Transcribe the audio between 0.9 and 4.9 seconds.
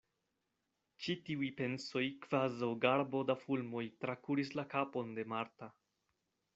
Ĉi tiuj pensoj kvazaŭ garbo da fulmoj trakuris la